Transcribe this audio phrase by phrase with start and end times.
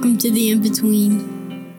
[0.00, 1.74] Welcome to the in between.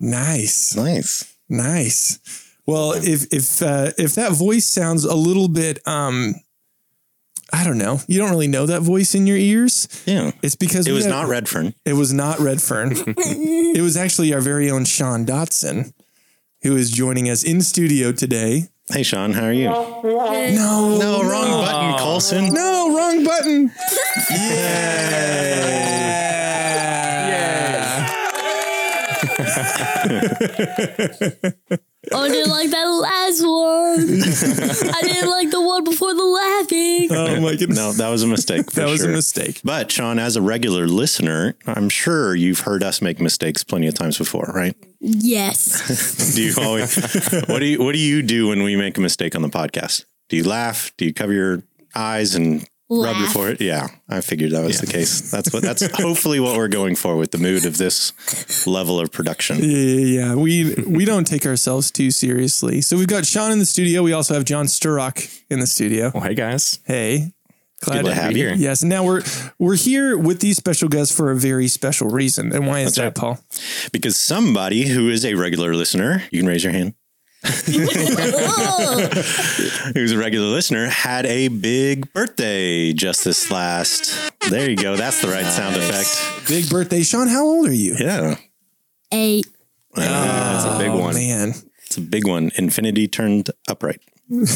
[0.00, 0.74] Nice.
[0.74, 1.36] Nice.
[1.46, 2.18] Nice.
[2.64, 6.36] Well, if if uh, if that voice sounds a little bit um
[7.52, 8.00] I don't know.
[8.08, 9.88] You don't really know that voice in your ears.
[10.06, 10.30] Yeah.
[10.42, 11.74] It's because It was have- not Redfern.
[11.84, 12.92] It was not Redfern.
[13.18, 15.92] it was actually our very own Shawn Dotson,
[16.62, 18.68] who is joining us in studio today.
[18.90, 19.68] Hey, Shawn, how are you?
[19.68, 20.00] No,
[20.98, 22.54] No, wrong button, Colson.
[22.54, 23.70] no, wrong button.
[24.30, 25.33] Oh,
[32.12, 34.92] I didn't like that last one.
[34.94, 37.08] I didn't like the one before the laughing.
[37.10, 37.78] Oh my goodness.
[37.78, 38.70] No, that was a mistake.
[38.70, 39.10] for that was sure.
[39.10, 39.60] a mistake.
[39.64, 43.94] But Shawn, as a regular listener, I'm sure you've heard us make mistakes plenty of
[43.94, 44.76] times before, right?
[45.00, 46.34] Yes.
[46.34, 46.94] Do you always?
[47.48, 50.04] what do you What do you do when we make a mistake on the podcast?
[50.28, 50.92] Do you laugh?
[50.98, 51.62] Do you cover your
[51.94, 53.32] eyes and rub your Laugh.
[53.32, 53.60] forehead?
[53.60, 55.30] Yeah, I figured that was the case.
[55.30, 55.62] That's what.
[55.62, 58.12] That's hopefully what we're going for with the mood of this
[58.66, 59.58] level of production.
[59.58, 60.34] Yeah, yeah, yeah.
[60.34, 62.80] We we don't take ourselves too seriously.
[62.80, 64.02] So we've got Shawn in the studio.
[64.02, 66.10] We also have John Sturrock in the studio.
[66.14, 66.78] Well, hey guys.
[66.84, 67.32] Hey.
[67.80, 68.46] Glad Good to have you.
[68.46, 68.54] here.
[68.54, 69.22] Yes, now we're
[69.58, 72.50] we're here with these special guests for a very special reason.
[72.50, 73.14] And why is that, right.
[73.14, 73.38] Paul?
[73.92, 76.94] Because somebody who is a regular listener, you can raise your hand.
[79.94, 84.14] who's a regular listener had a big birthday just this last.
[84.48, 84.96] There you go.
[84.96, 86.48] That's the right sound effect.
[86.48, 87.28] Big birthday, Shawn.
[87.28, 87.96] How old are you?
[87.98, 88.36] Yeah,
[89.12, 89.46] Eight.
[89.94, 91.14] That's a big Oh one.
[91.14, 91.50] man.
[91.86, 92.50] it's a big one.
[92.56, 94.00] Infinity turned upright.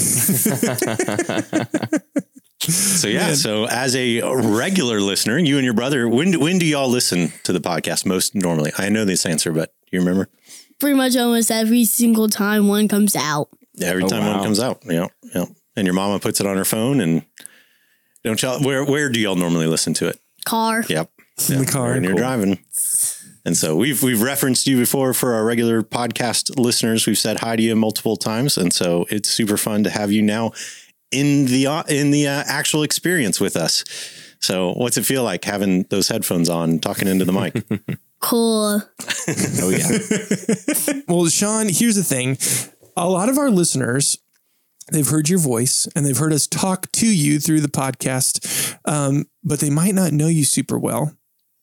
[2.61, 6.67] so yeah, so as a regular listener, you and your brother, when do, when do
[6.67, 8.73] y'all listen to the podcast most normally?
[8.79, 10.29] I know this answer, but you remember
[10.81, 13.49] Pretty much almost every single time one comes out.
[13.83, 14.83] every Oh, time one comes out.
[14.85, 15.47] Yeah, yeah.
[15.77, 17.25] And your mama puts it on her phone, and
[18.25, 18.61] don't y'all?
[18.61, 20.21] Where where do y'all normally listen to it?
[20.45, 20.85] Car.
[20.89, 21.11] Yep.
[21.51, 21.93] In the car.
[21.93, 22.59] and you're driving.
[23.45, 27.07] And so we've we've referenced you before for our regular podcast listeners.
[27.07, 30.21] We've said hi to you multiple times, and so it's super fun to have you
[30.23, 30.53] now
[31.11, 33.85] in the uh, in the uh, actual experience with us.
[34.41, 37.99] So what's it feel like having those headphones on, talking into the mic?
[38.21, 38.83] Cool.
[39.61, 39.99] Oh yeah.
[41.09, 42.39] Well, Shawn, here's the thing.
[42.97, 44.17] A lot of our listeners,
[44.91, 49.27] they've heard your voice and they've heard us talk to you through the podcast, um,
[49.45, 51.13] but they might not know you super well.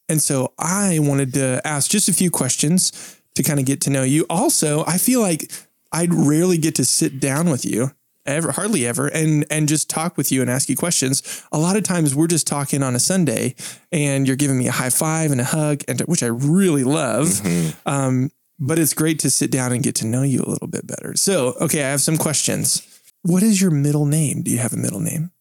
[0.10, 3.90] And so I wanted to ask just a few questions to kind of get to
[3.90, 4.26] know you.
[4.30, 5.52] Also, I feel like
[5.92, 7.92] I'd rarely get to sit down with you.
[8.26, 11.44] Ever, hardly ever, and and just talk with you and ask you questions.
[11.52, 13.54] A lot of times we're just talking on a Sunday,
[13.92, 17.42] and you're giving me a high five and a hug, and which I really love
[17.86, 20.88] Um, but it's great to sit down and get to know you a little bit
[20.88, 21.16] better.
[21.16, 22.82] So, okay, I have some questions.
[23.22, 24.44] What is your middle name?
[24.44, 25.32] Do you have a middle name?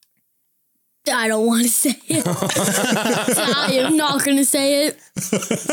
[1.13, 2.25] I don't want to say it.
[3.57, 4.99] I am not going to say it.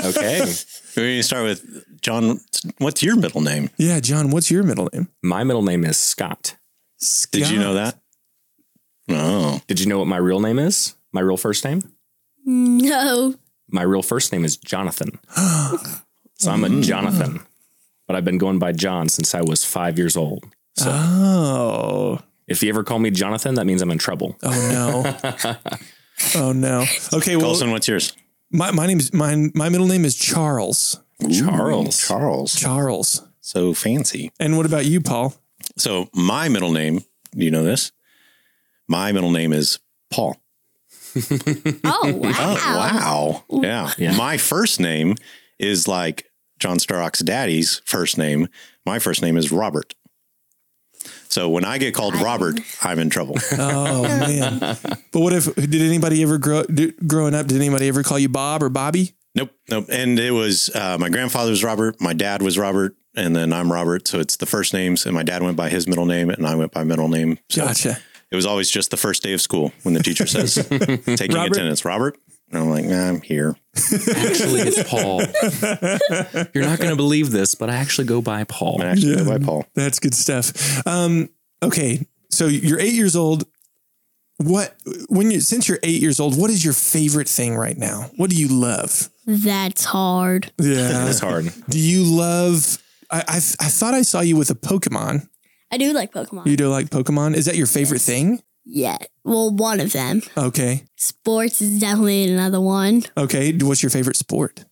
[0.05, 0.39] Okay.
[0.97, 2.41] We're going to start with John.
[2.79, 3.69] What's your middle name?
[3.77, 5.07] Yeah, John, what's your middle name?
[5.23, 6.57] My middle name is Scott.
[7.31, 7.99] Did you know that?
[9.09, 10.95] Oh, Did you know what my real name is?
[11.11, 11.81] My real first name?
[12.45, 13.35] No.
[13.67, 15.19] My real first name is Jonathan.
[16.35, 16.83] so I'm a mm.
[16.83, 17.41] Jonathan.
[18.07, 20.45] But I've been going by John since I was five years old.
[20.81, 24.37] Oh, If you ever call me Jonathan, that means I'm in trouble.
[24.43, 24.49] oh
[25.33, 25.55] no.
[26.35, 26.85] oh no.
[27.13, 28.13] Okay, well, Colson, what's yours?
[28.51, 30.99] my, my name is my, my middle name is Charles.
[31.31, 32.07] Charles.
[32.07, 32.55] Charles.
[32.55, 33.27] Charles.
[33.41, 34.31] So fancy.
[34.39, 35.33] And what about you, Paul?
[35.81, 36.99] So my middle name,
[37.31, 37.91] do you know this?
[38.87, 39.79] My middle name is
[40.11, 40.37] Paul.
[41.83, 43.43] Oh, oh, wow.
[43.49, 43.61] Oh, wow.
[43.63, 43.91] Yeah.
[43.97, 44.15] Yeah.
[44.15, 45.15] My first name
[45.59, 46.27] is like
[46.59, 48.47] John Sturrock's daddy's first name.
[48.85, 49.93] My first name is Robert.
[51.27, 53.35] So when I get called Robert, I'm in trouble.
[53.57, 54.59] Oh man.
[54.59, 57.47] But what if did anybody ever grow do, growing up?
[57.47, 59.13] Did anybody ever call you Bob or Bobby?
[59.35, 59.51] Nope.
[59.69, 59.85] Nope.
[59.89, 61.99] And it was uh, my grandfather was Robert.
[62.01, 62.95] My dad was Robert.
[63.13, 64.07] And then I'm Robert.
[64.07, 65.05] So it's the first names.
[65.05, 67.39] And my dad went by his middle name and I went by middle name.
[67.49, 67.97] So Gotcha.
[68.31, 70.55] it was always just the first day of school when the teacher says,
[71.17, 71.51] taking Robert?
[71.57, 72.17] attendance, Robert.
[72.49, 73.55] And I'm like, nah, I'm here.
[73.75, 75.21] Actually, it's Paul.
[76.53, 78.81] You're not going to believe this, but I actually go by Paul.
[78.81, 79.65] I actually go by Paul.
[79.73, 80.85] That's good stuff.
[80.85, 81.29] Um,
[81.63, 83.45] okay, so you're eight years old.
[84.43, 84.75] What
[85.09, 88.09] when you since you're eight years old, what is your favorite thing right now?
[88.17, 89.09] What do you love?
[89.25, 90.51] That's hard.
[90.59, 91.07] Yeah.
[91.07, 91.51] It's hard.
[91.69, 92.77] do you love?
[93.09, 95.27] I, I I thought I saw you with a Pokemon.
[95.71, 96.47] I do like Pokemon.
[96.47, 97.35] You do like Pokemon?
[97.35, 98.41] Is that your favorite thing?
[98.65, 98.97] Yeah.
[99.23, 100.21] Well, one of them.
[100.37, 100.83] Okay.
[100.97, 103.03] Sports is definitely another one.
[103.17, 103.53] Okay.
[103.53, 104.65] What's your favorite sport?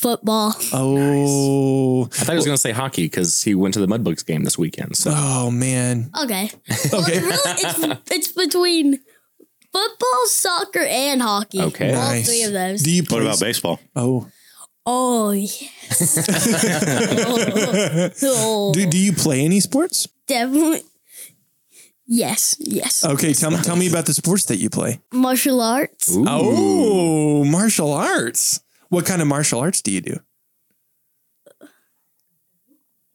[0.00, 0.54] Football.
[0.72, 2.04] Oh.
[2.04, 4.44] I thought he was going to say hockey because he went to the Mudbugs game
[4.44, 4.96] this weekend.
[4.96, 6.10] So Oh man.
[6.22, 6.50] Okay.
[6.90, 7.20] Well, Okay.
[7.20, 8.98] really, it's, it's between
[9.72, 11.60] football, soccer, and hockey.
[11.60, 11.92] Okay.
[11.94, 12.26] all Nice.
[12.26, 12.82] three of those.
[12.82, 13.78] Do you What play about baseball?
[13.94, 14.26] Oh,
[14.86, 15.66] oh yes.
[17.26, 18.10] Oh.
[18.22, 20.08] oh, do, do you play any sports?
[20.26, 20.80] definitely.
[22.12, 23.04] Yes, yes.
[23.04, 25.00] Okay, tell me tell me about the sports that you play.
[25.12, 26.10] Martial arts.
[26.10, 26.24] Ooh.
[26.26, 28.60] Oh, martial arts.
[28.90, 30.20] What kind of martial arts do you do?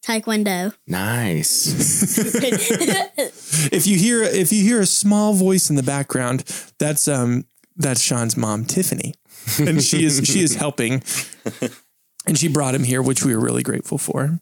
[0.05, 0.73] Taekwondo.
[0.87, 2.33] Nice.
[3.71, 6.43] If you hear if you hear a small voice in the background,
[6.77, 7.45] that's um
[7.77, 9.15] that's Shawn's mom, Tiffany,
[9.59, 11.01] and she is she is helping,
[12.27, 14.39] and she brought him here, which we were really grateful for.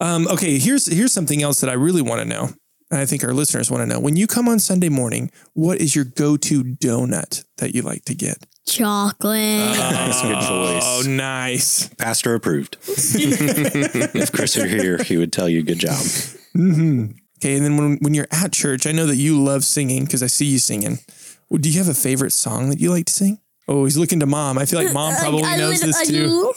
[0.00, 2.50] Um, okay, here's here's something else that I really want to know.
[2.92, 3.98] And I think our listeners want to know.
[3.98, 8.14] When you come on Sunday morning, what is your go-to donut that you like to
[8.14, 8.46] get?
[8.66, 9.40] Chocolate.
[9.40, 10.84] Ah, that's a good oh, choice.
[10.84, 11.88] Oh, nice.
[11.94, 12.76] Pastor approved.
[12.86, 15.96] if Chris were here, he would tell you good job.
[16.54, 17.12] Mm-hmm.
[17.42, 20.22] Okay, and then when when you're at church, I know that you love singing because
[20.22, 20.98] I see you singing.
[21.48, 23.40] Well, do you have a favorite song that you like to sing?
[23.66, 24.58] Oh, he's looking to mom.
[24.58, 26.52] I feel like mom probably I- I knows lit- this I too.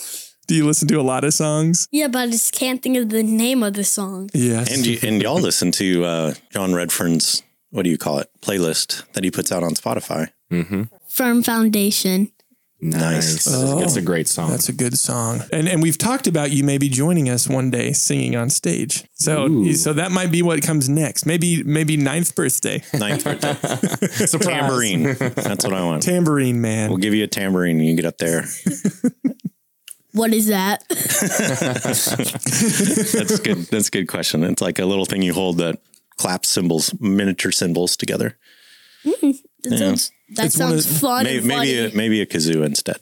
[0.48, 0.54] Do.
[0.54, 1.88] Do you listen to a lot of songs?
[1.92, 4.30] Yeah, but I just can't think of the name of the song.
[4.34, 4.76] Yes.
[4.76, 9.04] And you, and y'all listen to uh, John Redfern's what do you call it playlist
[9.14, 10.30] that he puts out on Spotify.
[11.10, 12.32] Firm Foundation.
[12.80, 13.48] Nice.
[13.48, 13.84] Nice.
[13.84, 14.52] It's a great song.
[14.52, 15.42] That's a good song.
[15.52, 19.06] And and we've talked about you maybe joining us one day singing on stage.
[19.14, 19.74] So Ooh.
[19.74, 21.26] so that might be what comes next.
[21.26, 22.84] Maybe maybe ninth birthday.
[22.94, 23.58] Ninth birthday.
[24.02, 25.04] It's a tambourine.
[25.04, 26.04] That's what I want.
[26.04, 26.90] Tambourine man.
[26.90, 28.46] We'll give you a tambourine and you get up there.
[30.16, 30.84] What is that?
[30.90, 32.10] That's
[33.40, 33.58] good.
[33.68, 34.44] That's a good question.
[34.44, 35.80] It's like a little thing you hold that
[36.18, 38.38] claps cymbals, miniature cymbals together.
[39.04, 39.32] Hmm.
[39.64, 42.64] That sounds, that It's one of- sounds fun Maybe and maybe a, maybe a kazoo
[42.66, 42.98] instead,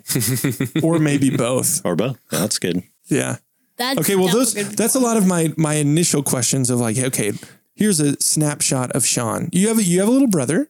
[0.83, 1.81] or maybe both.
[1.86, 2.18] or both.
[2.31, 2.83] Yeah, that's good.
[3.07, 3.38] Yeah.
[3.77, 6.98] That's Okay, well that's those that's a lot of my my initial questions of like,
[6.98, 7.33] okay,
[7.75, 9.50] here's a snapshot of Shawn.
[9.51, 10.69] You have a you have a little brother.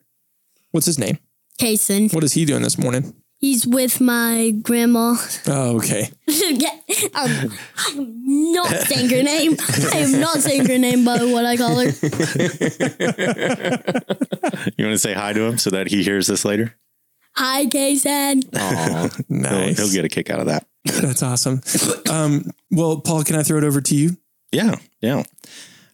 [0.70, 1.18] What's his name?
[1.60, 2.12] Kason.
[2.14, 3.14] What is he doing this morning?
[3.44, 5.16] He's with my grandma.
[5.46, 6.08] Oh, okay.
[6.26, 6.70] Yeah,
[7.14, 9.56] I'm, I'm not saying her name.
[9.92, 11.84] I am not saying her name by what I call her.
[14.78, 16.74] You want to say hi to him so that he hears this later?
[17.36, 18.44] Hi, Kason.
[18.56, 19.08] Aw.
[19.28, 19.76] He'll, Nice.
[19.76, 20.66] he'll get a kick out of that.
[20.84, 21.60] That's awesome.
[22.08, 24.16] Um, well, Paul, can I throw it over to you?
[24.52, 25.22] Yeah, yeah.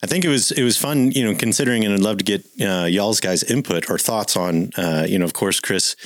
[0.05, 2.45] I think it was it was fun, you know, considering, and I'd love to get
[2.61, 5.97] uh, y'all's guys' input or thoughts on, uh, you know, of course, Chris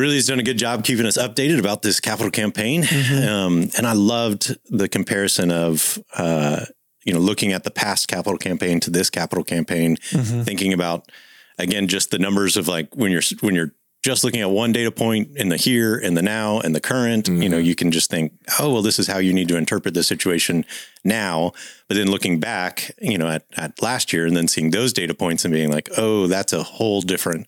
[0.00, 2.84] really has done a good job keeping us updated about this capital campaign,
[3.28, 6.64] um, and I loved the comparison of, uh,
[7.04, 11.10] you know, looking at the past capital campaign to this capital campaign, thinking about
[11.58, 14.90] again just the numbers of like when you're when you're just looking at one data
[14.90, 18.08] point in the here and the now and the current, you know, you can just
[18.08, 20.64] think, oh, well, this is how you need to interpret the situation
[21.04, 21.52] now.
[21.86, 25.12] But then looking back, you know, at, at last year and then seeing those data
[25.12, 27.46] points and being like, oh, that's a whole different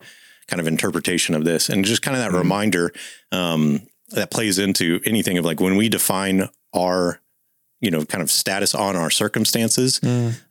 [0.52, 1.70] kind of interpretation of this.
[1.70, 2.92] And just kind of that reminder
[3.32, 7.20] um, that plays into anything of like when we define our,
[7.80, 9.98] you know, kind of status on our circumstances,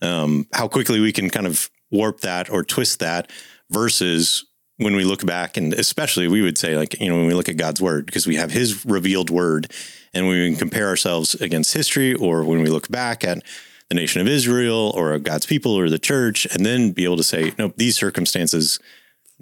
[0.01, 3.29] um, how quickly we can kind of warp that or twist that
[3.69, 4.43] versus
[4.77, 7.49] when we look back and especially we would say like you know when we look
[7.49, 9.71] at God's word because we have his revealed word
[10.15, 13.43] and we can compare ourselves against history or when we look back at
[13.89, 17.23] the nation of Israel or God's people or the church and then be able to
[17.23, 18.79] say no these circumstances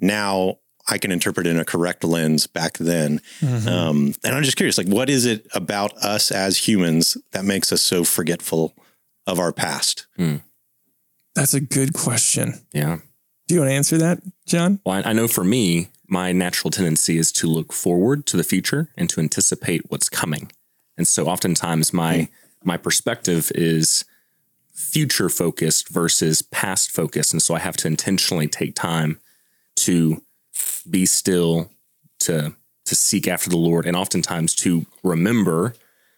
[0.02, 0.56] now
[0.88, 3.68] I can interpret in a correct lens back then mm-hmm.
[3.68, 7.72] um, and I'm just curious like what is it about us as humans that makes
[7.72, 8.74] us so forgetful
[9.26, 10.36] of our past hmm.
[11.34, 12.54] That's a good question.
[12.72, 12.98] yeah.
[13.46, 14.80] Do you want to answer that, John?
[14.84, 18.44] Well, I I know for me, my natural tendency is to look forward to the
[18.44, 20.52] future and to anticipate what's coming.
[20.96, 22.24] And so oftentimes my hmm.
[22.68, 24.04] my perspective is
[24.72, 27.32] future focused versus past focused.
[27.32, 29.20] And so I have to intentionally take time
[29.84, 30.22] to
[30.88, 31.70] be still,
[32.20, 32.54] to
[32.86, 35.74] to seek after the Lord, and oftentimes to remember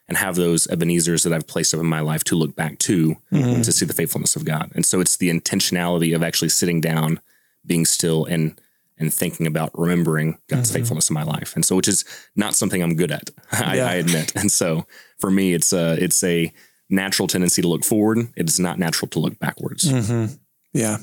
[0.09, 3.16] and have those Ebenezer's that I've placed up in my life to look back to
[3.33, 3.62] mm-hmm.
[3.62, 4.71] to see the faithfulness of God.
[4.75, 7.21] And so it's the intentionality of actually sitting down,
[7.64, 8.61] being still, and
[8.99, 10.78] and thinking about remembering God's mm-hmm.
[10.81, 11.54] faithfulness in my life.
[11.54, 12.04] And so, which is
[12.37, 13.87] not something I'm good at, I, Yeah.
[13.87, 14.37] I admit.
[14.37, 14.87] And so,
[15.19, 16.52] for me, it's a it's a
[16.90, 18.19] natural tendency to look forward.
[18.37, 19.90] It is not natural to look backwards.
[19.90, 20.35] Mm-hmm.
[20.73, 20.99] Yeah,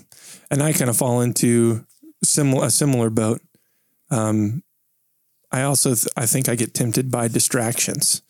[0.50, 1.86] and I kind of fall into
[2.24, 3.42] similar a similar boat.
[4.12, 4.64] Um,
[5.52, 8.22] I also th- I think I get tempted by distractions,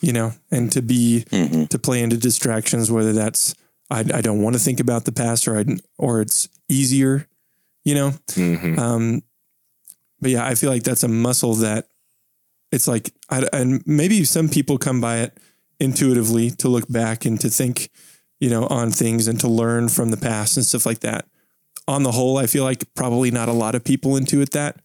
[0.00, 1.24] you know, and to be
[1.70, 3.54] to play into distractions, whether that's
[3.90, 5.64] I, I don't want to think about the past or I
[5.98, 7.28] or it's easier,
[7.84, 8.10] you know.
[8.28, 8.78] Mhm.
[8.78, 9.22] Um,
[10.20, 11.86] but yeah, I feel like that's a muscle that
[12.70, 15.36] it's like, I, and maybe some people come by it
[15.80, 17.90] intuitively to look back and to think,
[18.40, 21.26] you know, on things and to learn from the past and stuff like that.
[21.88, 24.80] On the whole, I feel like probably not a lot of people intuit that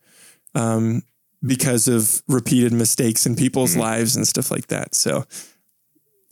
[0.56, 1.04] um,
[1.46, 3.82] because of repeated mistakes in people's Mm-hmm.
[3.82, 4.96] lives and stuff like that.
[4.96, 5.26] So,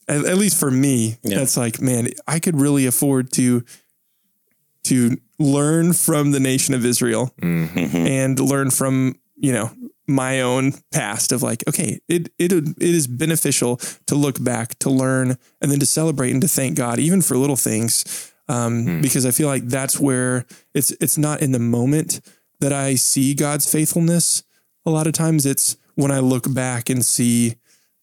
[0.08, 1.38] at, at least for me, Yeah.
[1.40, 3.64] that's like, man, I could really afford to
[4.86, 7.96] to learn from the nation of Israel Mm-hmm.
[8.08, 9.72] and learn from you know
[10.08, 14.90] my own past of like okay it it it is beneficial to look back to
[14.90, 19.02] learn and then to celebrate and to thank God even for little things um, hmm.
[19.02, 22.22] because I feel like that's where it's it's not in the moment
[22.60, 24.44] that I see God's faithfulness
[24.86, 27.56] a lot of times it's when I look back and see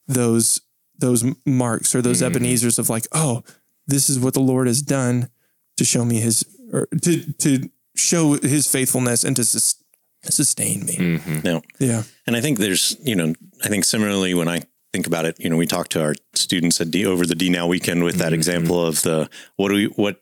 [0.06, 0.60] those
[0.98, 2.26] those marks or those hmm.
[2.26, 3.42] Ebenezer's of like oh
[3.86, 5.28] this is what the Lord has done
[5.76, 9.82] to show me his or to to show his faithfulness and to sus-
[10.24, 10.96] sustain me.
[10.96, 11.40] Mm-hmm.
[11.44, 11.62] No.
[11.78, 12.04] Yeah.
[12.26, 13.34] And I think there's, you know,
[13.64, 16.80] I think similarly when I think about it, you know, we talked to our students
[16.80, 18.34] at D over the D now weekend with that mm-hmm.
[18.34, 20.20] example of the what do we what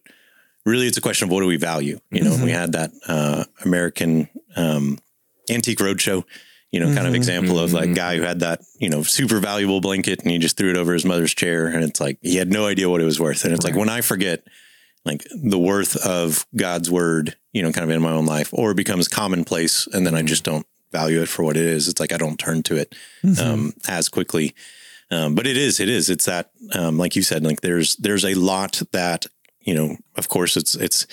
[0.67, 1.99] really it's a question of what do we value?
[2.11, 4.99] You know, we had that uh, American um,
[5.49, 6.25] antique roadshow,
[6.71, 9.81] you know, kind of example of like guy who had that, you know, super valuable
[9.81, 12.53] blanket and he just threw it over his mother's chair and it's like he had
[12.53, 13.45] no idea what it was worth.
[13.45, 14.45] And it's like when I forget
[15.05, 18.73] like the worth of God's word, you know, kind of in my own life, or
[18.73, 21.89] it becomes commonplace and then I just don't value it for what it is.
[21.89, 22.95] It's like I don't turn to it
[23.41, 24.55] um, as quickly.
[25.11, 26.09] Um, but it is, it is.
[26.09, 29.27] It's that, um, like you said, like there's there's a lot that
[29.61, 29.97] you know.
[30.17, 31.07] Of course, it's it's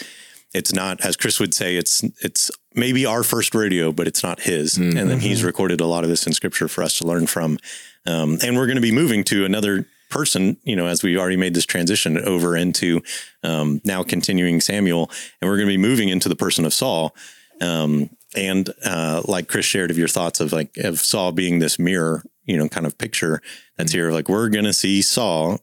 [0.53, 1.75] it's not as Chris would say.
[1.75, 4.77] It's it's maybe our first radio, but it's not his.
[4.97, 7.57] And then he's recorded a lot of this in Scripture for us to learn from.
[8.05, 11.35] Um, and we're going to be moving to another person, you know, as we already
[11.35, 13.01] made this transition over into
[13.43, 15.11] um, now continuing Samuel,
[15.41, 17.13] and we're going to be moving into the person of Saul.
[17.59, 21.79] Um, and uh, like Chris shared of your thoughts of like of Saul being this
[21.79, 23.41] mirror, you know, kind of picture
[23.77, 24.11] that's here.
[24.11, 25.59] Like we're going to see Saul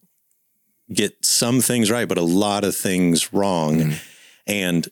[0.93, 3.81] get some things right, but a lot of things wrong.
[4.47, 4.89] And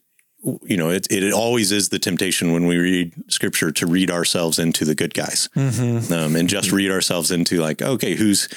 [0.64, 4.58] you know, it, it always is the temptation when we read scripture to read ourselves
[4.58, 5.48] into the good guys.
[6.12, 8.48] Um, and just read ourselves into like, okay, who's,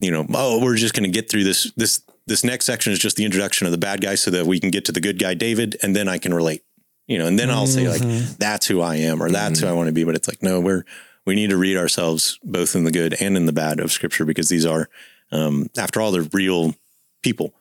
[0.00, 2.98] you know, oh, we're just going to get through this, this, this next section is
[2.98, 5.18] just the introduction of the bad guy so that we can get to the good
[5.18, 6.62] guy, David, and then I can relate,
[7.06, 8.02] you know, and then I'll say like,
[8.36, 10.04] that's who I am or that's who I want to be.
[10.04, 10.84] But it's like, no, we're,
[11.24, 14.26] we need to read ourselves both in the good and in the bad of scripture
[14.26, 14.90] because these are,
[15.32, 16.74] um, after all, they're real
[17.22, 17.54] people.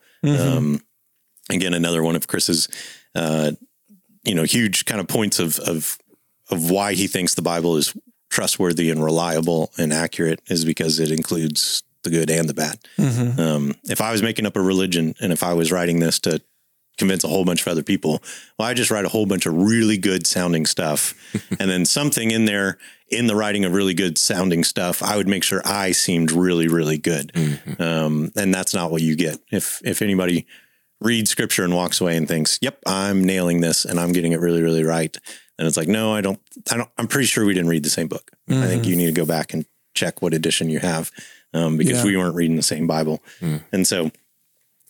[0.58, 0.82] Um,
[1.50, 2.68] again, another one of Chris's,
[3.16, 3.52] uh,
[4.24, 5.98] you know, huge kind of points of of
[6.50, 7.96] of why he thinks the Bible is
[8.30, 12.78] trustworthy and reliable and accurate is because it includes the good and the bad.
[13.40, 16.42] Um, if I was making up a religion and if I was writing this to
[17.00, 18.22] convince a whole bunch of other people,
[18.58, 21.14] well, I just write a whole bunch of really good sounding stuff,
[21.60, 22.78] and then something in there
[23.10, 26.68] in the writing of really good sounding stuff, I would make sure I seemed really,
[26.68, 27.32] really good.
[27.80, 29.40] Um, and that's not what you get.
[29.52, 30.46] If if anybody
[31.02, 34.40] reads scripture and walks away and thinks, "Yep, I'm nailing this and I'm getting it
[34.40, 35.16] really, really right,"
[35.58, 36.40] and it's like, no, I don't.
[36.72, 36.90] I don't.
[36.98, 38.30] I'm pretty sure we didn't read the same book.
[38.50, 39.66] I think you need to go back and
[39.96, 41.12] check what edition you have
[41.54, 42.06] um, because Yeah.
[42.06, 43.24] we weren't reading the same Bible.
[43.72, 44.12] And so,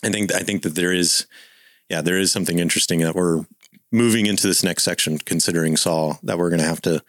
[0.04, 1.26] I think I think that there is,
[1.90, 3.46] yeah, there is something interesting that we're
[3.92, 7.04] moving into this next section, considering Saul, that we're going to have to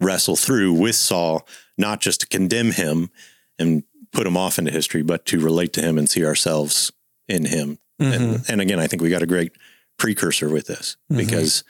[0.00, 1.46] wrestle through with Saul,
[1.78, 3.10] not just to condemn him
[3.58, 6.92] and put him off into history, but to relate to him and see ourselves
[7.28, 7.78] in him.
[8.12, 9.52] And, and again, I think we got a great
[9.98, 11.62] precursor with this because,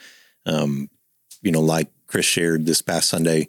[0.46, 0.88] um,
[1.42, 3.48] you know, like Chris shared this past Sunday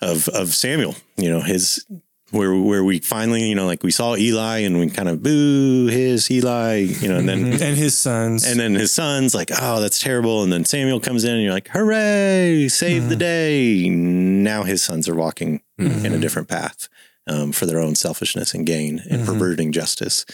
[0.00, 1.86] of of Samuel, you know, his
[2.30, 5.86] where where we finally, you know, like we saw Eli and we kind of boo
[5.86, 8.44] his Eli, you know, and then And his sons.
[8.44, 10.42] and then his son's like, oh, that's terrible.
[10.42, 13.18] And then Samuel comes in and you're like, hooray, save the mm-hmm.
[13.18, 13.88] day.
[13.88, 16.20] Now his sons are walking in a mm-hmm.
[16.20, 16.88] different path
[17.26, 19.26] um, for their own selfishness and gain and mm-hmm.
[19.26, 20.24] perverting justice.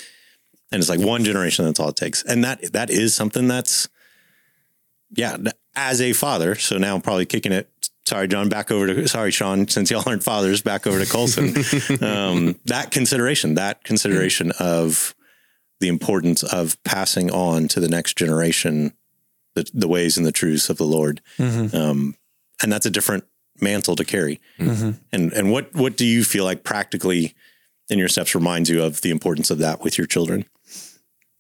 [0.71, 2.23] And it's like one generation, that's all it takes.
[2.23, 3.89] And that that is something that's,
[5.11, 5.37] yeah,
[5.77, 6.55] as a father.
[6.55, 7.69] So now I'm probably kicking it.
[8.05, 11.49] Sorry, John, back over to, sorry, Shawn, since y'all aren't fathers, back over to Colson.
[12.03, 15.15] um, that consideration, that consideration of,
[15.83, 18.95] the importance of passing on to the next generation
[19.55, 21.21] the, the ways and the truths of the Lord.
[21.39, 22.17] Um,
[22.63, 23.25] and that's a different
[23.61, 24.41] mantle to carry.
[25.13, 27.35] And and what what do you feel like practically
[27.91, 30.47] in your steps reminds you of the importance of that with your children?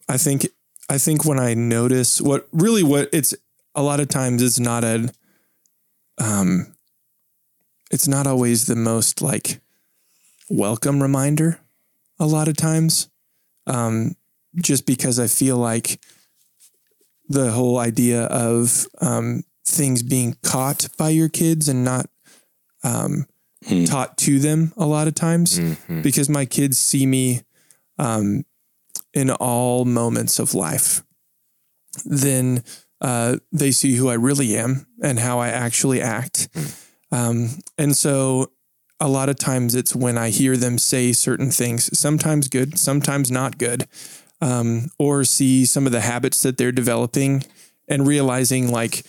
[0.08, 0.48] I think
[0.90, 3.34] I think when I notice what really what it's
[3.74, 5.10] a lot of times it's not a
[6.18, 6.74] um
[7.90, 9.60] it's not always the most like
[10.50, 11.60] welcome reminder
[12.18, 13.08] a lot of times
[13.66, 14.14] um
[14.56, 15.98] just because I feel like
[17.28, 22.06] the whole idea of um things being caught by your kids and not
[22.84, 23.26] um
[23.64, 23.84] Hmm.
[23.84, 26.02] taught to them a lot of times Mhm.
[26.02, 27.42] because my kids see me
[27.96, 28.44] um,
[29.14, 31.04] in all moments of life,
[32.04, 32.64] then
[33.02, 36.48] uh, they see who I really am and how I actually act.
[37.10, 38.52] Um, and so
[39.00, 43.30] a lot of times it's when I hear them say certain things, sometimes good, sometimes
[43.30, 43.86] not good,
[44.40, 47.44] um, or see some of the habits that they're developing
[47.88, 49.04] and realizing, like,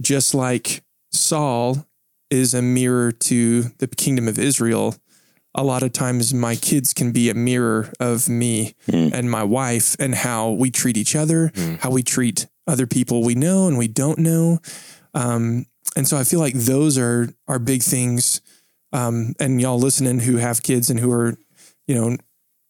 [0.00, 1.84] just like Saul
[2.30, 4.94] is a mirror to the kingdom of Israel,
[5.54, 8.74] a lot of times my kids can be a mirror of me
[9.12, 13.34] and my wife and how we treat each other, how we treat other people we
[13.34, 14.58] know and we don't know.
[15.14, 15.66] Um,
[15.96, 18.40] and so I feel like those are are big things.
[18.92, 21.34] Um, and y'all listening who have kids and who are,
[21.86, 22.16] you know,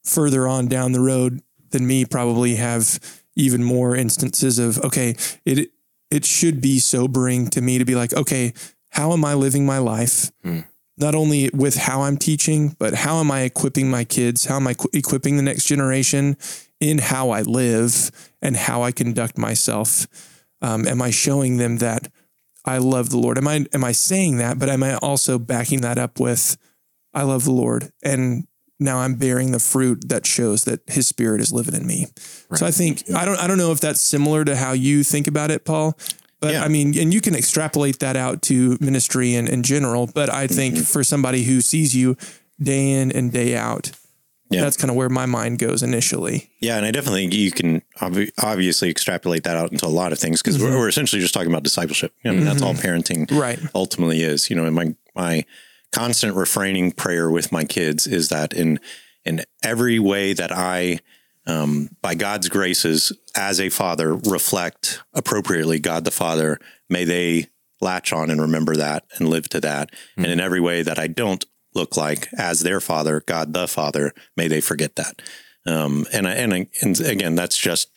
[0.05, 2.99] further on down the road than me probably have
[3.35, 5.71] even more instances of okay, it
[6.11, 8.53] it should be sobering to me to be like, okay,
[8.91, 10.31] how am I living my life?
[10.99, 14.45] Not only with how I'm teaching, but how am I equipping my kids?
[14.45, 16.37] How am I qu- equipping the next generation
[16.83, 18.11] in how I live
[18.43, 20.07] and how I conduct myself?
[20.61, 22.11] Um, am I showing them that
[22.65, 23.39] I love the Lord?
[23.39, 26.57] Am I am I saying that, but am I also backing that up with
[27.15, 28.47] I love the Lord and
[28.81, 32.07] now I'm bearing the fruit that shows that his spirit is living in me.
[32.55, 35.29] So I think I don't I don't know if that's similar to how you think
[35.29, 35.97] about it, Paul.
[36.41, 36.65] But Yeah.
[36.65, 40.09] I mean, and you can extrapolate that out to ministry and in general.
[40.13, 42.17] But I think for somebody who sees you
[42.61, 43.93] day in and day out,
[44.53, 44.63] Yeah.
[44.63, 46.51] that's kind of where my mind goes initially.
[46.61, 50.13] Yeah, and I definitely think you can obvi- obviously extrapolate that out into a lot
[50.13, 50.79] of things because we're, mm-hmm.
[50.79, 52.13] we're essentially just talking about discipleship.
[52.25, 52.87] I mean, that's all mm-hmm.
[52.87, 53.59] parenting Right.
[53.75, 54.51] ultimately is.
[54.51, 55.45] You know, and my my
[55.93, 58.81] constant refraining prayer with my kids is that in
[59.25, 60.99] in every way that I,
[61.47, 67.47] um, by God's graces, as a father, reflect appropriately God the Father, may they
[67.81, 69.91] latch on and remember that and live to that.
[70.17, 70.33] And mm-hmm.
[70.33, 74.49] in every way that I don't look like as their father, God the Father, may
[74.49, 75.23] they forget that.
[75.67, 77.89] Um, and I, and I, and again, that's just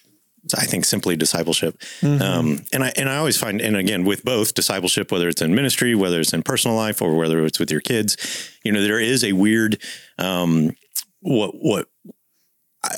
[0.55, 1.81] I think simply discipleship.
[2.21, 5.55] Um, and I and I always find, and again, with both discipleship, whether it's in
[5.55, 8.17] ministry, whether it's in personal life, or whether it's with your kids,
[8.63, 9.81] you know, there is a weird
[10.19, 10.75] um,
[11.21, 11.87] what what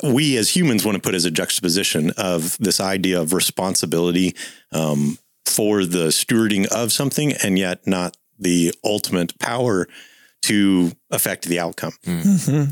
[0.04, 4.36] we as humans want to put as a juxtaposition of this idea of responsibility
[4.74, 9.88] um, for the stewarding of something, and yet not the ultimate power
[10.44, 11.94] to affect the outcome.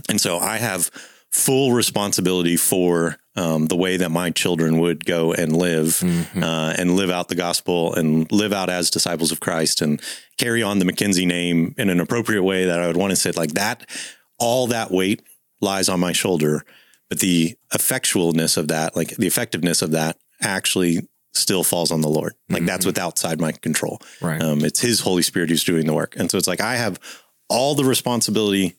[0.10, 0.90] And so I have
[1.32, 6.02] full responsibility for um, the way that my children would go and live
[6.42, 10.02] uh, and live out the gospel and live out as disciples of Christ and
[10.38, 13.32] carry on the McKinsey name in an appropriate way that I would want to say
[13.32, 13.90] like that.
[14.40, 15.22] All that weight
[15.60, 16.64] lies on my shoulder,
[17.10, 22.10] but the effectualness of that, like the effectiveness of that, actually still falls on the
[22.10, 22.34] Lord.
[22.50, 24.00] Like that's what's outside my control.
[24.22, 24.42] Right.
[24.42, 27.00] Um, it's His Holy Spirit who's doing the work, and so it's like I have
[27.50, 28.76] all the responsibility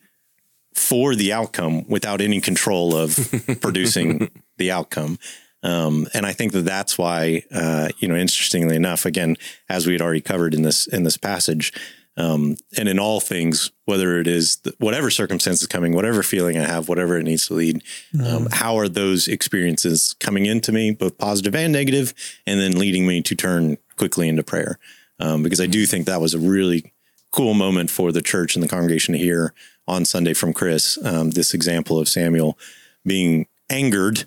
[0.73, 3.17] for the outcome without any control of
[3.61, 5.17] producing the outcome.
[5.63, 9.37] Um, and I think that that's why, uh, you know, interestingly enough, again,
[9.69, 11.73] as we had already covered in this in this passage,
[12.15, 16.57] um, and in all things, whether it is the, whatever circumstance is coming, whatever feeling
[16.57, 17.83] I have, whatever it needs to lead,
[18.23, 22.13] um, how are those experiences coming into me, both positive and negative,
[22.47, 24.79] and then leading me to turn quickly into prayer?
[25.19, 26.91] Um, because I do think that was a really
[27.31, 29.53] cool moment for the church and the congregation here
[29.87, 30.97] on Sunday from Chris.
[31.03, 32.57] Um, this example of Samuel
[33.05, 34.25] being angered,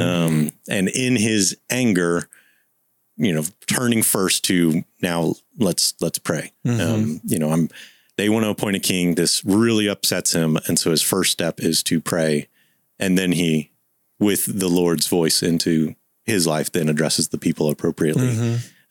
[0.00, 2.28] um, and in his anger,
[3.16, 6.52] you know, turning first to now let's let's pray.
[6.80, 7.68] Um, you know, I'm
[8.16, 9.14] they want to appoint a king.
[9.14, 12.48] This really upsets him, and so his first step is to pray,
[12.98, 13.70] and then he,
[14.18, 18.28] with the Lord's voice into his life, then addresses the people appropriately.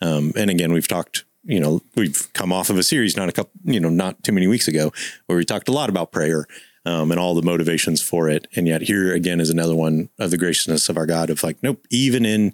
[0.02, 3.32] Um, and again, we've talked, you know, we've come off of a series not a
[3.32, 4.92] couple, you know, not too many weeks ago
[5.28, 6.48] where we talked a lot about prayer
[6.86, 8.48] um, and all the motivations for it.
[8.56, 11.58] And yet here again is another one of the graciousness of our God of like,
[11.62, 12.54] nope, even in,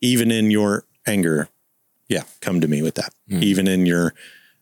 [0.00, 1.48] even in your anger,
[2.08, 3.12] yeah, come to me with that.
[3.42, 4.14] Even in your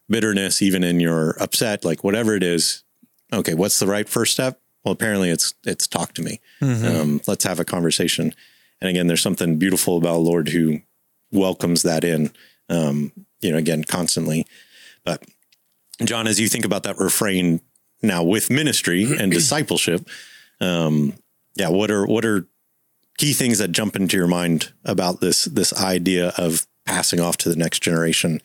[0.09, 2.85] bitterness, even in your upset, like whatever it is.
[3.33, 4.61] Okay, what's the right first step?
[4.85, 6.41] Well, apparently it's it's talk to me.
[7.01, 8.35] Um, let's have a conversation.
[8.81, 10.81] And again, there's something beautiful about a Lord who
[11.31, 12.33] welcomes that in.
[12.73, 14.47] Um, you know, again, constantly.
[15.05, 15.23] But
[16.05, 17.61] John, as you think about that refrain
[18.03, 20.09] now with ministry and discipleship,
[20.61, 21.15] um,
[21.55, 22.47] yeah, what are what are
[23.19, 27.49] key things that jump into your mind about this this idea of passing off to
[27.49, 28.41] the next generation?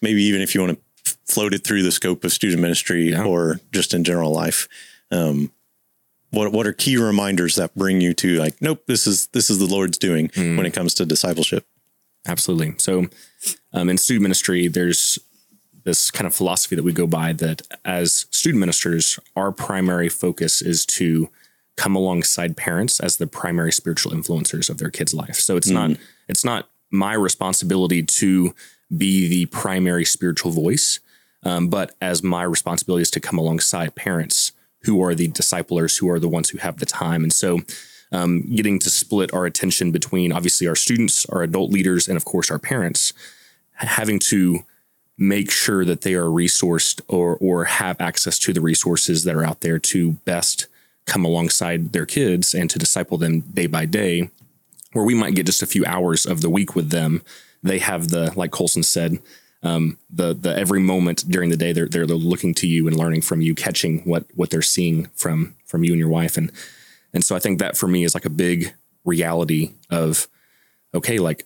[0.00, 3.24] Maybe even if you want to float it through the scope of student ministry Yeah.
[3.24, 4.68] or just in general life.
[5.10, 5.52] Um,
[6.30, 9.58] what what are key reminders that bring you to like, nope, this is this is
[9.58, 11.66] the Lord's doing when it comes to discipleship?
[12.26, 12.74] Absolutely.
[12.78, 13.06] So,
[13.72, 15.18] um, in student ministry, there's
[15.84, 20.60] this kind of philosophy that we go by that as student ministers, our primary focus
[20.60, 21.30] is to
[21.76, 25.36] come alongside parents as the primary spiritual influencers of their kids' life.
[25.36, 25.92] So it's not
[26.28, 28.54] it's not my responsibility to
[28.94, 31.00] be the primary spiritual voice,
[31.44, 36.10] um, but as my responsibility is to come alongside parents who are the disciplers, who
[36.10, 37.22] are the ones who have the time.
[37.22, 37.60] And so,
[38.12, 42.24] um, getting to split our attention between obviously our students, our adult leaders, and of
[42.24, 43.12] course our parents,
[43.74, 44.60] having to
[45.16, 49.44] make sure that they are resourced or or have access to the resources that are
[49.44, 50.66] out there to best
[51.06, 54.30] come alongside their kids and to disciple them day by day
[54.92, 57.22] where we might get just a few hours of the week with them.
[57.62, 59.18] They have the like colson said
[59.62, 63.22] um, the the every moment during the day they're, they're looking to you and learning
[63.22, 66.36] from you catching what what they're seeing from from you and your wife.
[66.36, 66.50] And
[67.12, 70.28] and so i think that for me is like a big reality of
[70.94, 71.44] okay like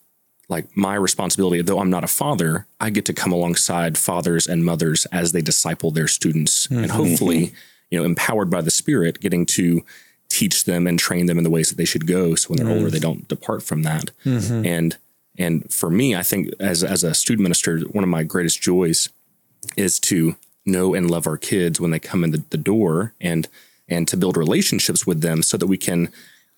[0.49, 4.65] like my responsibility, though I'm not a father, I get to come alongside fathers and
[4.65, 6.83] mothers as they disciple their students mm-hmm.
[6.83, 7.53] and hopefully,
[7.91, 9.85] you know, empowered by the Spirit, getting to
[10.29, 12.35] teach them and train them in the ways that they should go.
[12.35, 12.77] So when they're mm-hmm.
[12.77, 14.11] older, they don't depart from that.
[14.25, 14.67] Mm-hmm.
[14.67, 14.97] And
[15.37, 19.09] and for me, I think as as a student minister, one of my greatest joys
[19.77, 23.49] is to know and love our kids when they come in the, the door and
[23.89, 26.11] and to build relationships with them so that we can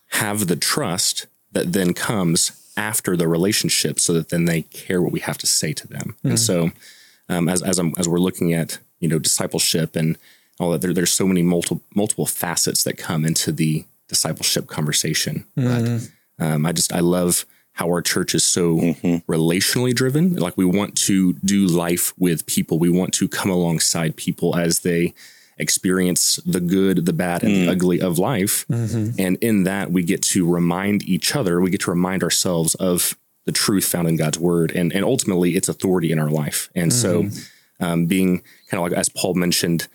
[0.09, 5.13] have the trust that then comes after the relationship so that then they care what
[5.13, 6.15] we have to say to them.
[6.19, 6.29] Mm-hmm.
[6.29, 6.71] And so
[7.29, 10.17] um, as as, I'm, as we're looking at you know discipleship and
[10.59, 15.45] all that, there, there's so many multiple multiple facets that come into the discipleship conversation.
[15.57, 16.07] Mm-hmm.
[16.39, 19.31] But um, I just I love how our church is so mm-hmm.
[19.31, 20.37] relationally driven.
[20.37, 22.79] Like we want to do life with people.
[22.79, 25.15] We want to come alongside people as they
[25.59, 27.65] experience the good, the bad, and mm.
[27.65, 28.67] the ugly of life.
[28.69, 29.19] Mm-hmm.
[29.19, 33.17] And in that, we get to remind each other, we get to remind ourselves of
[33.45, 36.69] the truth found in God's word and, and ultimately its authority in our life.
[36.75, 37.31] And mm-hmm.
[37.31, 37.43] so,
[37.79, 39.89] um, being kind of like, as Paul mentioned,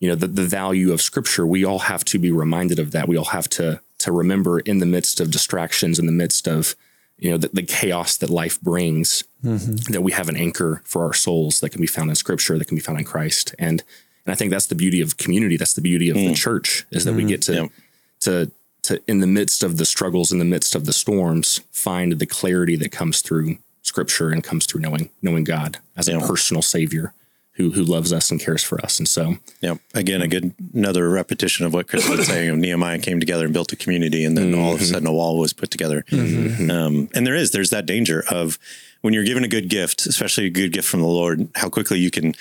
[0.00, 3.08] you know, the, the value of scripture, we all have to be reminded of that.
[3.08, 6.76] We all have to, to remember in the midst of distractions, in the midst of,
[7.18, 9.92] you know, the, the chaos that life brings, mm-hmm.
[9.92, 12.66] that we have an anchor for our souls that can be found in scripture, that
[12.66, 13.54] can be found in Christ.
[13.58, 13.82] And
[14.26, 15.56] and I think that's the beauty of community.
[15.56, 16.28] That's the beauty of mm.
[16.28, 17.16] the church is that mm.
[17.16, 17.70] we get to, yep.
[18.20, 18.50] to,
[18.84, 22.26] to, in the midst of the struggles, in the midst of the storms, find the
[22.26, 26.22] clarity that comes through scripture and comes through knowing, knowing God as yep.
[26.22, 27.12] a personal savior
[27.52, 28.98] who, who loves us and cares for us.
[28.98, 32.98] And so, yeah, again, a good, another repetition of what Chris was saying of Nehemiah
[32.98, 34.60] came together and built a community and then mm-hmm.
[34.60, 36.02] all of a sudden a wall was put together.
[36.10, 36.70] Mm-hmm.
[36.70, 38.58] Um, and there is, there's that danger of
[39.02, 41.98] when you're given a good gift, especially a good gift from the Lord, how quickly
[41.98, 42.34] you can,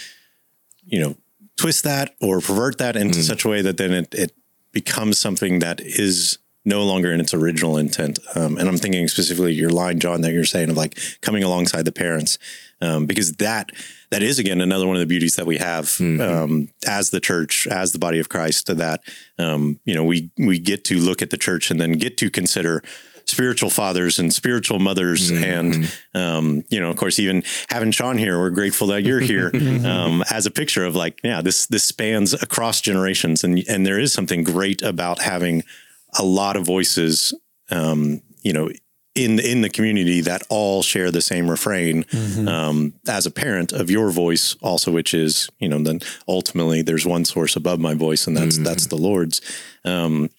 [0.86, 1.16] you know,
[1.58, 3.24] twist that or pervert that into mm.
[3.24, 4.32] such a way that then it, it
[4.72, 8.20] becomes something that is no longer in its original intent.
[8.36, 11.84] Um, and I'm thinking specifically your line, John, that you're saying of like coming alongside
[11.84, 12.38] the parents,
[12.82, 13.72] um, because that
[14.12, 16.22] that is again another one of the beauties that we have mm-hmm.
[16.22, 18.76] um, as the church, as the body of Christ.
[18.76, 19.02] That
[19.38, 22.30] um, you know we we get to look at the church and then get to
[22.30, 22.82] consider
[23.26, 25.32] spiritual fathers and spiritual mothers.
[25.32, 25.44] Mm-hmm.
[25.44, 29.52] And, um, you know, of course, even having Shawn here, we're grateful that you're here
[29.54, 29.86] mm-hmm.
[29.86, 33.44] um, as a picture of like, yeah, this, this spans across generations.
[33.44, 35.64] And, and there is something great about having
[36.18, 37.34] a lot of voices,
[37.70, 38.70] um, you know,
[39.16, 42.48] in in the community that all share the same refrain mm-hmm.
[42.48, 47.06] um, as a parent of your voice also which is you know then ultimately there's
[47.06, 48.64] one source above my voice and that's mm-hmm.
[48.64, 49.40] that's the lord's
[49.86, 50.30] um,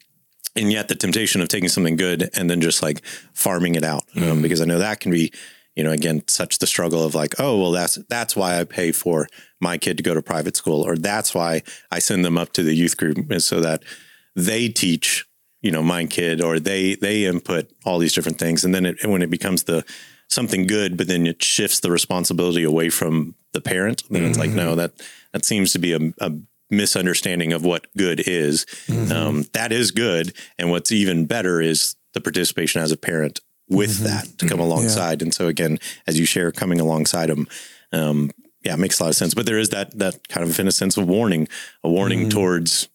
[0.56, 4.04] and yet the temptation of taking something good and then just like farming it out
[4.16, 4.42] um, mm.
[4.42, 5.32] because I know that can be
[5.74, 8.92] you know again such the struggle of like oh well that's that's why I pay
[8.92, 9.28] for
[9.60, 12.62] my kid to go to private school or that's why I send them up to
[12.62, 13.82] the youth group is so that
[14.36, 15.26] they teach
[15.62, 19.04] you know my kid or they they input all these different things and then it,
[19.06, 19.84] when it becomes the
[20.28, 24.30] something good but then it shifts the responsibility away from the parent then mm-hmm.
[24.30, 24.78] it's like no mm-hmm.
[24.78, 24.92] that
[25.32, 26.32] that seems to be a, a
[26.76, 28.66] misunderstanding of what good is.
[28.86, 29.12] Mm-hmm.
[29.12, 30.32] Um, that is good.
[30.58, 34.04] And what's even better is the participation as a parent with mm-hmm.
[34.04, 35.20] that to come alongside.
[35.20, 35.26] Yeah.
[35.26, 37.48] And so again, as you share coming alongside them,
[37.92, 38.30] um,
[38.62, 39.34] yeah, it makes a lot of sense.
[39.34, 41.48] But there is that that kind of in a sense of warning,
[41.82, 42.28] a warning mm-hmm.
[42.30, 42.88] towards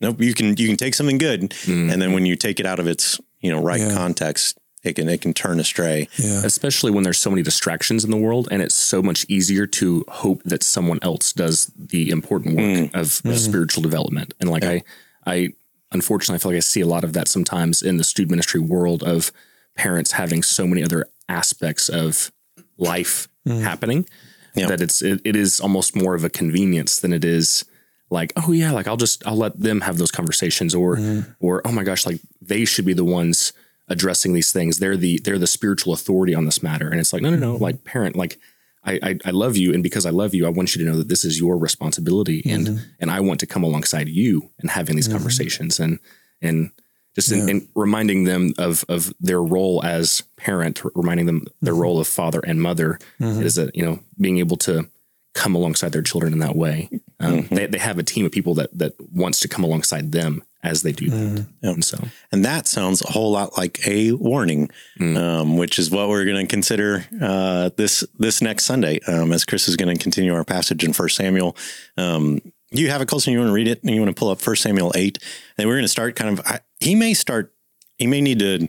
[0.00, 2.12] nope, you can you can take something good, and then mm-hmm.
[2.12, 3.94] when you take it out of its you know right yeah.
[3.94, 6.08] context, it can it can turn astray.
[6.16, 6.42] Yeah.
[6.44, 10.04] Especially when there's so many distractions in the world and it's so much easier to
[10.08, 12.94] hope that someone else does the important work mm.
[12.94, 13.36] of, mm.
[13.36, 14.34] spiritual development.
[14.40, 14.70] And like yeah.
[14.70, 14.82] I
[15.26, 15.52] I
[15.90, 18.60] unfortunately I feel like I see a lot of that sometimes in the student ministry
[18.60, 19.32] world of
[19.76, 22.32] parents having so many other aspects of
[22.76, 23.60] life mm.
[23.62, 24.06] happening
[24.54, 27.64] that it's it, it is almost more of a convenience than it is
[28.10, 31.36] like oh yeah like I'll just I'll let them have those conversations or mm.
[31.40, 33.52] or oh my gosh like they should be the ones
[33.88, 34.78] addressing these things.
[34.78, 36.88] They're the they're the spiritual authority on this matter.
[36.88, 37.62] And it's like, no, no, no, mm-hmm.
[37.62, 38.38] like parent, like
[38.84, 40.96] I, I, I love you, and because I love you, I want you to know
[40.96, 42.84] that this is your responsibility, and mm-hmm.
[43.00, 45.16] and I want to come alongside you and having these mm-hmm.
[45.16, 45.98] conversations, and
[46.40, 46.70] and
[47.14, 51.98] just in, in reminding them of of their role as parent, reminding them their role
[51.98, 54.88] of father and mother is that you know being able to
[55.34, 56.88] come alongside their children in that way.
[57.20, 60.42] Um, they they have a team of people that that wants to come alongside them
[60.62, 61.98] as they do that, and so
[62.32, 66.44] And that sounds a whole lot like a warning, um, which is what we're going
[66.44, 70.44] to consider uh, this this next Sunday, um, as Chris is going to continue our
[70.44, 71.56] passage in First Samuel.
[71.96, 72.40] Um,
[72.70, 73.32] you have it, Colson.
[73.32, 75.18] You want to read it, and you want to pull up First Samuel eight,
[75.56, 76.44] and we're going to start kind of.
[76.46, 77.54] I, he may start.
[77.96, 78.68] He may need to.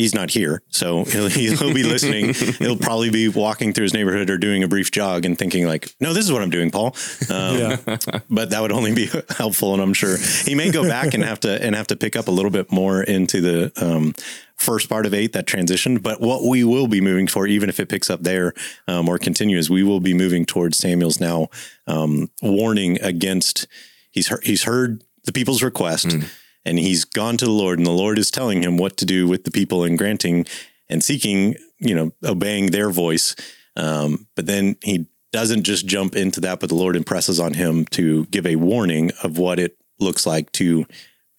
[0.00, 2.32] He's not here, so he'll, he'll be listening.
[2.58, 5.94] he'll probably be walking through his neighborhood or doing a brief jog and thinking like,
[6.00, 6.96] "No, this is what I'm doing, Paul."
[7.28, 7.76] Um, Yeah.
[8.30, 11.40] but that would only be helpful, and I'm sure he may go back and have
[11.40, 14.14] to and have to pick up a little bit more into the um,
[14.56, 16.02] first part of eight that transitioned.
[16.02, 18.54] But what we will be moving for, even if it picks up there
[18.88, 21.48] um, or continues, we will be moving towards Samuel's now
[21.86, 23.66] um, warning against.
[24.10, 26.16] He's heard, he's heard the people's request,
[26.64, 29.26] and he's gone to the Lord, and the Lord is telling him what to do
[29.26, 30.46] with the people and granting
[30.88, 33.34] and seeking, you know, obeying their voice.
[33.76, 37.86] Um, but then he doesn't just jump into that, but the Lord impresses on him
[37.86, 40.86] to give a warning of what it looks like to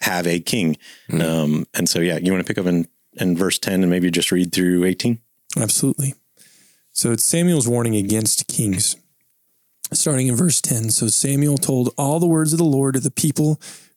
[0.02, 0.78] have a king.
[1.12, 4.10] Um, and so, yeah, you want to pick up in, in verse 10 and maybe
[4.10, 5.20] just read through 18?
[5.60, 6.16] Absolutely.
[6.94, 8.96] So it's Samuel's warning against kings.
[9.94, 10.90] Starting in verse 10.
[10.92, 13.60] So Samuel told all the words of the Lord to the people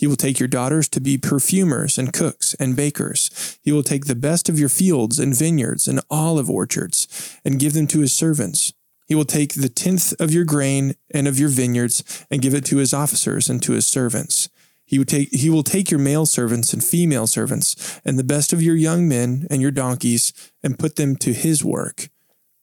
[0.00, 3.58] He will take your daughters to be perfumers and cooks and bakers.
[3.60, 7.74] He will take the best of your fields and vineyards and olive orchards and give
[7.74, 8.72] them to his servants.
[9.08, 12.64] He will take the tenth of your grain and of your vineyards and give it
[12.64, 14.48] to his officers and to his servants.
[14.86, 18.54] He will take he will take your male servants and female servants and the best
[18.54, 20.32] of your young men and your donkeys
[20.62, 22.08] and put them to his work.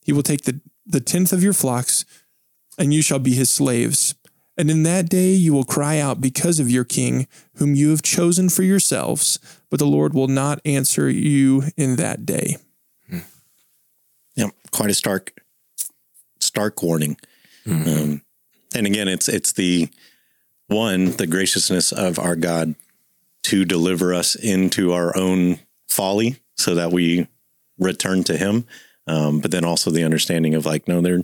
[0.03, 2.03] He will take the, the tenth of your flocks,
[2.79, 4.15] and you shall be his slaves.
[4.57, 8.01] And in that day you will cry out because of your king, whom you have
[8.01, 9.39] chosen for yourselves,
[9.69, 12.57] but the Lord will not answer you in that day.
[14.35, 15.41] Yeah, quite a stark,
[16.39, 17.17] stark warning.
[17.67, 18.21] Um,
[18.75, 19.89] and again, it's it's the
[20.67, 22.75] one the graciousness of our God
[23.43, 27.27] to deliver us into our own folly, so that we
[27.77, 28.65] return to Him.
[29.07, 31.23] Um, but then also the understanding of like, no, there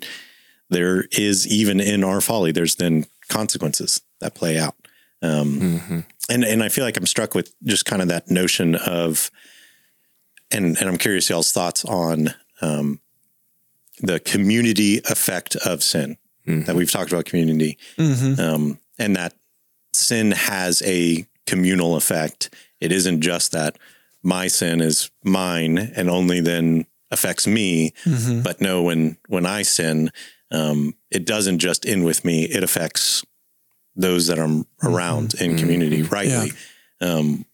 [0.69, 4.75] there is even in our folly, there's then consequences that play out.
[5.21, 9.29] Um, And and I feel like I'm struck with just kind of that notion of,
[10.51, 12.99] and and I'm curious y'all's thoughts on um,
[13.99, 17.77] the community effect of sin that we've talked about community,
[18.39, 19.33] um, and that
[19.93, 22.53] sin has a communal effect.
[22.79, 23.77] It isn't just that
[24.21, 27.93] my sin is mine and only then affects me,
[28.43, 30.11] but no, when when I sin,
[30.53, 33.25] um, it doesn't just end with me; it affects
[33.95, 36.51] those that I'm around in community rightly.
[37.01, 37.45] Um,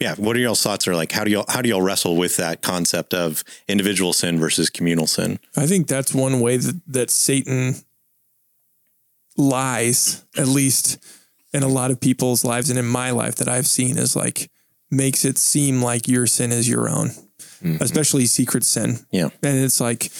[0.00, 0.16] yeah.
[0.16, 0.88] What are y'all's thoughts?
[0.88, 4.38] Are like how do y'all how do y'all wrestle with that concept of individual sin
[4.38, 5.38] versus communal sin?
[5.56, 7.76] I think that's one way that, that Satan
[9.36, 10.98] lies, at least
[11.52, 14.50] in a lot of people's lives and in my life that I've seen, is like
[14.90, 17.10] makes it seem like your sin is your own,
[17.80, 18.98] especially secret sin.
[19.10, 19.28] Yeah.
[19.42, 20.10] And it's like,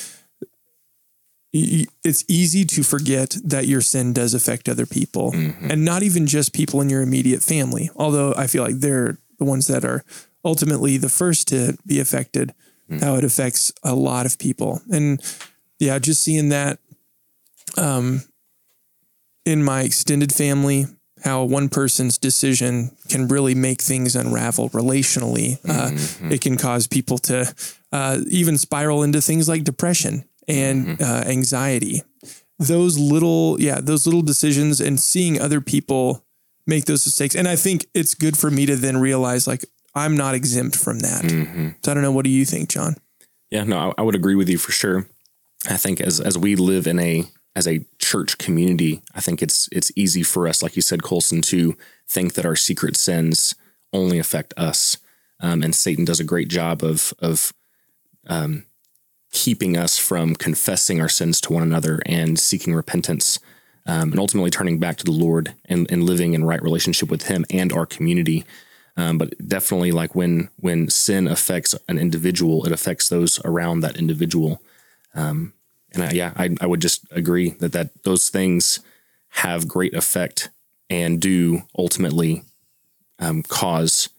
[1.52, 6.52] it's easy to forget that your sin does affect other people and not even just
[6.54, 7.90] people in your immediate family.
[7.96, 10.02] Although I feel like they're the ones that are
[10.44, 12.54] ultimately the first to be affected,
[13.00, 14.80] how it affects a lot of people.
[14.90, 15.20] And
[15.78, 16.78] yeah, just seeing that
[17.76, 18.22] um,
[19.44, 20.86] in my extended family,
[21.24, 25.58] how one person's decision can really make things unravel relationally.
[25.68, 25.90] Uh,
[26.32, 27.54] It can cause people to
[27.92, 32.02] uh, even spiral into things like depression and uh, anxiety.
[32.58, 36.24] Those little, yeah, those little decisions and seeing other people
[36.66, 37.34] make those mistakes.
[37.34, 41.00] And I think it's good for me to then realize like I'm not exempt from
[41.00, 41.24] that.
[41.82, 42.12] So I don't know.
[42.12, 42.96] What do you think, John?
[43.50, 45.06] Yeah, no, I, I would agree with you for sure.
[45.68, 47.24] I think as as we live in a
[47.54, 51.42] as a church community, I think it's it's easy for us, like you said, Colson,
[51.42, 51.76] to
[52.08, 53.54] think that our secret sins
[53.92, 54.96] only affect us,
[55.40, 57.52] um, and Satan does a great job of of
[58.26, 58.64] um,
[59.32, 63.40] keeping us from confessing our sins to one another and seeking repentance,
[63.86, 67.24] um, and ultimately turning back to the Lord and, and living in right relationship with
[67.24, 68.44] Him and our community.
[68.96, 73.96] Um, but definitely, like when when sin affects an individual, it affects those around that
[73.96, 74.62] individual.
[75.14, 75.54] Um,
[75.94, 78.80] And I, yeah, I, I would just agree that that those things
[79.28, 80.50] have great effect
[80.88, 82.42] and do ultimately
[83.18, 84.10] um, cause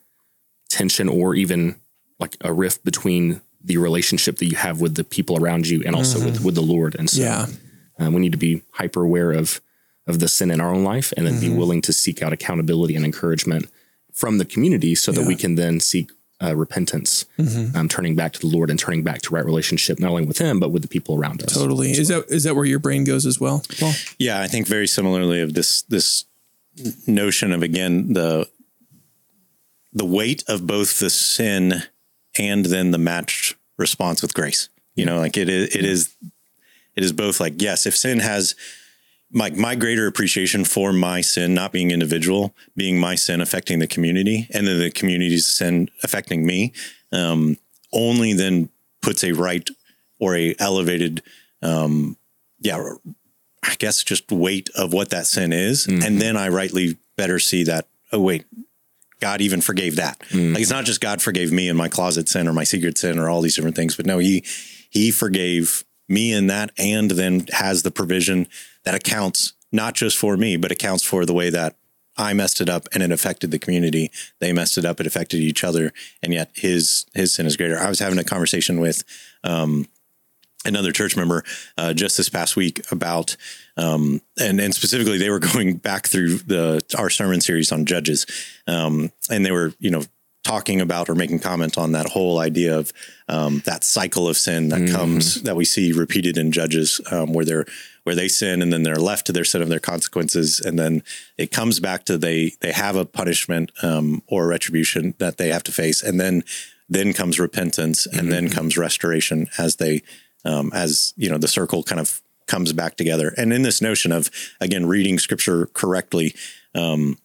[0.70, 1.76] tension or even
[2.20, 5.96] like a rift between the relationship that you have with the people around you and
[5.96, 6.96] also with, with the Lord.
[6.96, 7.46] And so Yeah.
[8.00, 9.62] uh, we need to be hyper aware of
[10.06, 12.94] of the sin in our own life and then be willing to seek out accountability
[12.94, 13.70] and encouragement
[14.12, 16.12] from the community so that we can then seek
[16.44, 17.24] uh, repentance,
[17.74, 20.40] um, turning back to the Lord and turning back to right relationship, not only with
[20.40, 21.54] Him, but with the people around us.
[21.54, 21.92] Totally.
[21.92, 23.64] Is that is that where your brain goes as well?
[23.80, 23.94] Paul?
[24.20, 26.26] Yeah, I think very similarly of this this
[27.08, 28.50] notion of again the
[29.94, 31.84] the weight of both the sin
[32.38, 34.70] and then the matched response with grace.
[34.96, 36.16] You know, like it is it is
[36.96, 38.56] it is both like yes, if sin has
[39.32, 43.88] my my greater appreciation for my sin not being individual, being my sin affecting the
[43.88, 46.74] community, and then the community's sin affecting me,
[47.12, 47.58] um,
[47.92, 48.70] only then
[49.02, 49.68] puts a right
[50.20, 51.24] or a elevated,
[51.62, 52.16] um,
[52.60, 52.82] yeah,
[53.64, 57.64] I guess just weight of what that sin is, and then I rightly better see
[57.64, 57.88] that.
[58.12, 58.46] Oh wait,
[59.24, 60.22] God even forgave that.
[60.54, 63.18] Like it's not just God forgave me and my closet sin or my secret sin
[63.18, 64.44] or all these different things, but no, he
[64.90, 68.48] he forgave me in that and then has the provision
[68.84, 71.78] that accounts not just for me, but accounts for the way that
[72.18, 74.12] I messed it up and it affected the community.
[74.40, 77.80] They messed it up, it affected each other, and yet his his sin is greater.
[77.80, 79.06] I was having a conversation with
[79.46, 79.88] um
[80.66, 81.44] another church member
[81.78, 83.38] uh, just this past week about
[83.78, 88.26] um, and and specifically they were going back through the our sermon series on judges.
[88.68, 90.04] Um, and they were you know
[90.44, 92.92] talking about or making comment on that whole idea of
[93.30, 97.46] um, that cycle of sin that comes that we see repeated in judges um, where
[97.46, 97.66] they're
[98.04, 100.60] where they sin and then they're left to their sin of their consequences.
[100.60, 101.04] And then
[101.38, 105.64] it comes back to they they have a punishment um, or retribution that they have
[105.64, 106.04] to face.
[106.04, 106.44] And then
[106.90, 110.04] then comes repentance and then comes restoration as they
[110.46, 113.34] um, as you know the circle kind of comes back together.
[113.38, 114.30] And in this notion of
[114.60, 116.36] again reading scripture correctly
[116.76, 117.18] um,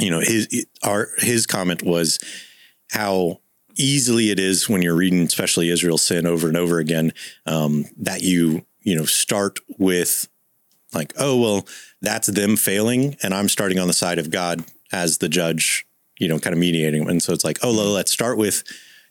[0.00, 2.18] you know his our his comment was
[2.90, 3.40] how
[3.76, 7.12] easily it is when you're reading especially israel's sin over and over again
[7.46, 10.28] um, that you you know start with
[10.94, 11.66] like oh well
[12.00, 15.86] that's them failing and i'm starting on the side of god as the judge
[16.18, 17.08] you know kind of mediating.
[17.08, 18.64] And so it's like oh well, let's start with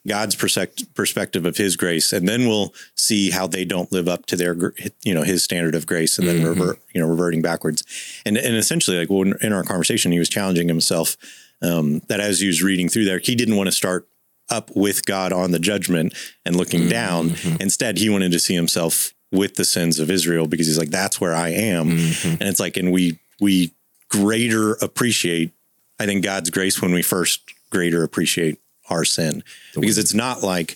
[0.08, 4.36] God's perspective of His grace, and then we'll see how they don't live up to
[4.36, 4.56] their,
[5.04, 6.60] you know, His standard of grace, and then mm-hmm.
[6.60, 7.84] revert, you know, reverting backwards.
[8.26, 11.18] And and essentially, like when in our conversation, he was challenging himself
[11.62, 14.08] um, that as he was reading through there, he didn't want to start
[14.50, 16.14] up with God on the judgment
[16.46, 16.90] and looking mm-hmm.
[16.90, 17.36] down.
[17.60, 21.20] Instead, he wanted to see himself with the sins of Israel because he's like, that's
[21.20, 21.92] where I am.
[21.92, 22.30] Mm-hmm.
[22.40, 23.72] And it's like, and we we
[24.10, 25.52] greater appreciate,
[26.00, 27.42] I think, God's grace when we first
[27.72, 29.44] greater appreciate our sin.
[29.74, 30.76] Because it's not like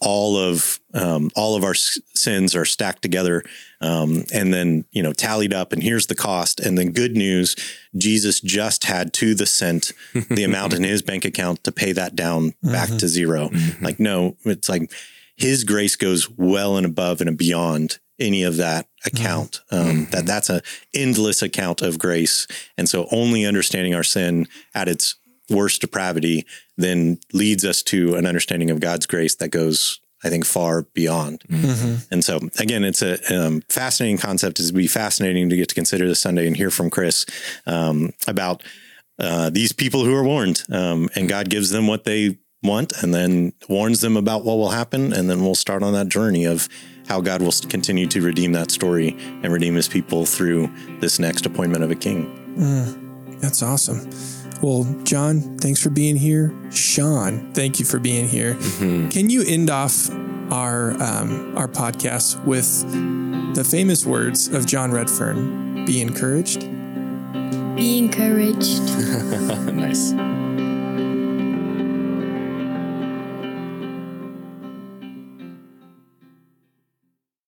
[0.00, 3.42] all of um, all of our sins are stacked together
[3.80, 6.60] um, and then you know tallied up and here's the cost.
[6.60, 7.56] And then good news
[7.96, 9.92] jesus just had to the cent
[10.30, 14.36] the amount in his bank account to pay that down back to 0 like no
[14.44, 14.90] it's like
[15.36, 19.60] his grace goes well and above and beyond any of that account.
[19.70, 20.62] Um, that that's a
[20.94, 22.46] endless account of grace.
[22.78, 25.16] And so only understanding our sin at its
[25.50, 30.44] worst depravity then leads us to an understanding of God's grace that goes, I think,
[30.44, 31.42] far beyond.
[32.10, 34.58] And so, again, it's a um, fascinating concept.
[34.58, 37.26] It'd be fascinating to get to consider this Sunday and hear from Chris
[37.66, 38.62] um, about
[39.18, 43.14] uh, these people who are warned, um, and God gives them what they want, and
[43.14, 46.68] then warns them about what will happen, and then we'll start on that journey of
[47.06, 50.68] how God will continue to redeem that story and redeem His people through
[51.00, 52.32] this next appointment of a king.
[53.40, 54.10] That's awesome.
[54.64, 56.50] Well, John, thanks for being here.
[56.70, 58.54] Shawn, thank you for being here.
[59.10, 60.08] Can you end off
[60.50, 62.64] our um, our podcast with
[63.54, 65.84] the famous words of John Redfern?
[65.84, 66.60] Be encouraged.
[67.76, 68.80] Be encouraged.
[69.74, 70.12] nice.